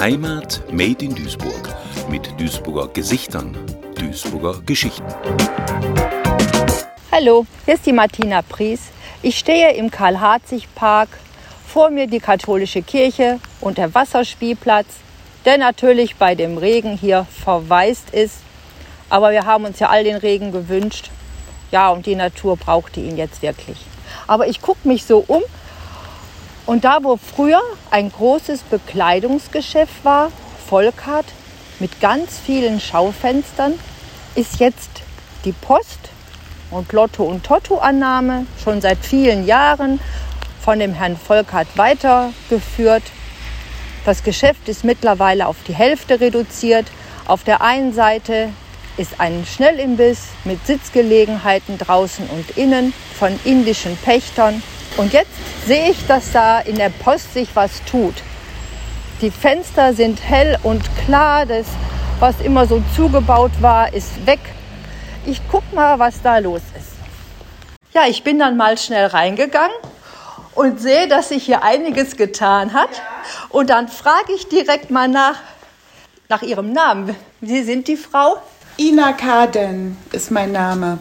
[0.00, 1.68] Heimat Made in Duisburg
[2.08, 3.56] mit Duisburger Gesichtern,
[3.94, 5.04] Duisburger Geschichten.
[7.12, 8.80] Hallo, hier ist die Martina Pries.
[9.20, 11.08] Ich stehe im Karl-Harzig-Park.
[11.66, 14.86] Vor mir die katholische Kirche und der Wasserspielplatz,
[15.44, 18.36] der natürlich bei dem Regen hier verwaist ist.
[19.10, 21.10] Aber wir haben uns ja all den Regen gewünscht.
[21.70, 23.78] Ja, und die Natur brauchte ihn jetzt wirklich.
[24.26, 25.42] Aber ich gucke mich so um
[26.68, 30.30] und da, wo früher ein großes Bekleidungsgeschäft war,
[30.68, 31.24] Volkart,
[31.78, 33.72] mit ganz vielen Schaufenstern,
[34.34, 34.90] ist jetzt
[35.46, 35.98] die Post
[36.70, 39.98] und Lotto- und Totto-Annahme schon seit vielen Jahren
[40.60, 43.04] von dem Herrn Volkart weitergeführt.
[44.04, 46.84] Das Geschäft ist mittlerweile auf die Hälfte reduziert.
[47.26, 48.50] Auf der einen Seite
[48.98, 54.62] ist ein Schnellimbiss mit Sitzgelegenheiten draußen und innen von indischen Pächtern.
[54.98, 55.30] Und jetzt
[55.64, 58.14] sehe ich, dass da in der Post sich was tut.
[59.20, 61.46] Die Fenster sind hell und klar.
[61.46, 61.66] Das,
[62.18, 64.40] was immer so zugebaut war, ist weg.
[65.24, 66.92] Ich guck mal, was da los ist.
[67.94, 69.76] Ja, ich bin dann mal schnell reingegangen
[70.54, 72.90] und sehe, dass sich hier einiges getan hat.
[73.50, 75.36] Und dann frage ich direkt mal nach,
[76.28, 77.14] nach Ihrem Namen.
[77.40, 78.36] Sie sind die Frau?
[78.78, 80.98] Ina Kaden ist mein Name.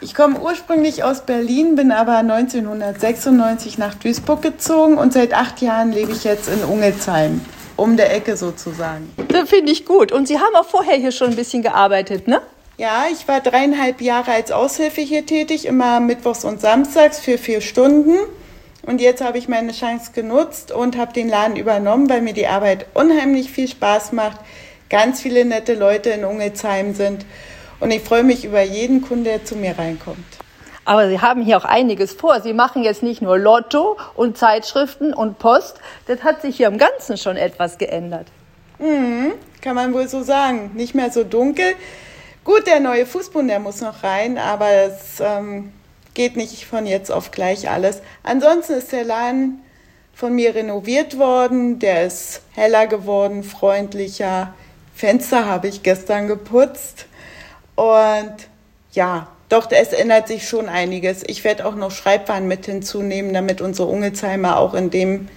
[0.00, 5.90] Ich komme ursprünglich aus Berlin, bin aber 1996 nach Duisburg gezogen und seit acht Jahren
[5.90, 7.40] lebe ich jetzt in Ungelsheim,
[7.76, 9.10] um der Ecke sozusagen.
[9.28, 10.12] Das finde ich gut.
[10.12, 12.42] Und Sie haben auch vorher hier schon ein bisschen gearbeitet, ne?
[12.76, 17.62] Ja, ich war dreieinhalb Jahre als Aushilfe hier tätig, immer mittwochs und samstags für vier
[17.62, 18.18] Stunden.
[18.82, 22.46] Und jetzt habe ich meine Chance genutzt und habe den Laden übernommen, weil mir die
[22.46, 24.36] Arbeit unheimlich viel Spaß macht
[24.88, 27.24] ganz viele nette Leute in Ungelsheim sind.
[27.80, 30.24] Und ich freue mich über jeden Kunden, der zu mir reinkommt.
[30.86, 32.40] Aber Sie haben hier auch einiges vor.
[32.40, 35.80] Sie machen jetzt nicht nur Lotto und Zeitschriften und Post.
[36.06, 38.28] Das hat sich hier im Ganzen schon etwas geändert.
[38.78, 40.70] Mhm, kann man wohl so sagen.
[40.74, 41.74] Nicht mehr so dunkel.
[42.44, 45.72] Gut, der neue Fußboden, der muss noch rein, aber es ähm,
[46.14, 48.00] geht nicht von jetzt auf gleich alles.
[48.22, 49.62] Ansonsten ist der Laden
[50.14, 51.80] von mir renoviert worden.
[51.80, 54.54] Der ist heller geworden, freundlicher.
[54.94, 57.06] Fenster habe ich gestern geputzt.
[57.76, 58.34] Und
[58.92, 61.22] ja, doch, es ändert sich schon einiges.
[61.26, 65.28] Ich werde auch noch Schreibwaren mit hinzunehmen, damit unsere Ungelsheimer auch in dem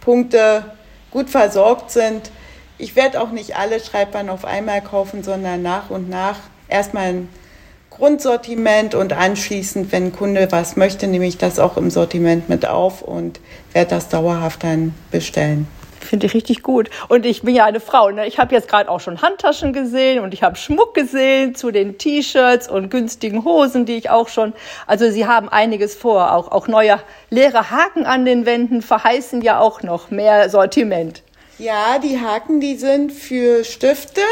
[0.00, 0.64] Punkte
[1.12, 2.32] gut versorgt sind.
[2.78, 6.38] Ich werde auch nicht alle Schreibwaren auf einmal kaufen, sondern nach und nach
[6.68, 7.28] erstmal ein
[7.90, 12.66] Grundsortiment und anschließend, wenn ein Kunde was möchte, nehme ich das auch im Sortiment mit
[12.66, 13.38] auf und
[13.74, 15.68] werde das dauerhaft dann bestellen.
[16.04, 16.90] Finde ich richtig gut.
[17.08, 18.10] Und ich bin ja eine Frau.
[18.10, 18.26] Ne?
[18.26, 21.98] Ich habe jetzt gerade auch schon Handtaschen gesehen und ich habe Schmuck gesehen zu den
[21.98, 24.52] T-Shirts und günstigen Hosen, die ich auch schon.
[24.86, 26.32] Also Sie haben einiges vor.
[26.32, 26.98] Auch, auch neue
[27.30, 31.22] leere Haken an den Wänden verheißen ja auch noch mehr Sortiment.
[31.58, 34.22] Ja, die Haken, die sind für Stifte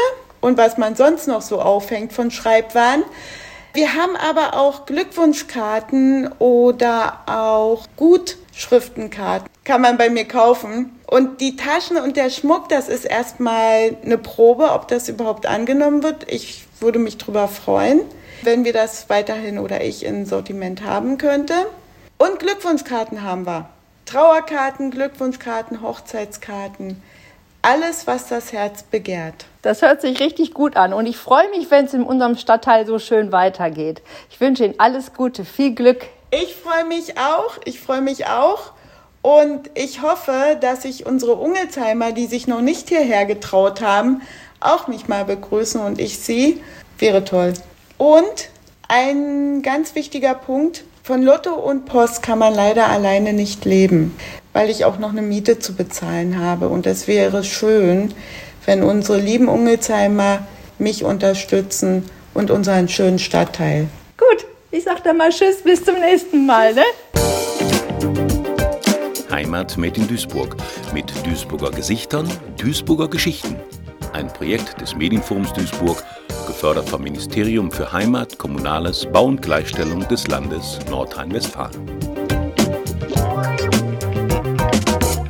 [0.41, 3.03] und was man sonst noch so aufhängt von Schreibwaren.
[3.73, 9.50] Wir haben aber auch Glückwunschkarten oder auch Gutschriftenkarten.
[9.63, 10.99] Kann man bei mir kaufen.
[11.05, 16.01] Und die Taschen und der Schmuck, das ist erstmal eine Probe, ob das überhaupt angenommen
[16.01, 16.25] wird.
[16.31, 18.01] Ich würde mich darüber freuen,
[18.41, 21.53] wenn wir das weiterhin oder ich in Sortiment haben könnte.
[22.17, 23.69] Und Glückwunschkarten haben wir.
[24.05, 27.01] Trauerkarten, Glückwunschkarten, Hochzeitskarten.
[27.61, 29.45] Alles, was das Herz begehrt.
[29.61, 32.87] Das hört sich richtig gut an und ich freue mich, wenn es in unserem Stadtteil
[32.87, 34.01] so schön weitergeht.
[34.31, 36.07] Ich wünsche Ihnen alles Gute, viel Glück.
[36.31, 38.71] Ich freue mich auch, ich freue mich auch
[39.21, 44.21] und ich hoffe, dass sich unsere Ungelsheimer, die sich noch nicht hierher getraut haben,
[44.59, 46.61] auch mich mal begrüßen und ich sie.
[46.97, 47.53] Wäre toll.
[47.97, 48.49] Und
[48.87, 54.15] ein ganz wichtiger Punkt, von Lotto und Post kann man leider alleine nicht leben,
[54.53, 56.69] weil ich auch noch eine Miete zu bezahlen habe.
[56.69, 58.13] Und es wäre schön,
[58.65, 60.45] wenn unsere lieben Ungelsheimer
[60.77, 63.87] mich unterstützen und unseren schönen Stadtteil.
[64.17, 66.75] Gut, ich sag dann mal Tschüss, bis zum nächsten Mal.
[66.75, 66.83] Ne?
[69.41, 70.55] Heimat made in Duisburg
[70.93, 73.55] mit Duisburger Gesichtern, Duisburger Geschichten.
[74.13, 76.03] Ein Projekt des Medienforums Duisburg,
[76.45, 82.10] gefördert vom Ministerium für Heimat, Kommunales, Bau und Gleichstellung des Landes Nordrhein-Westfalen.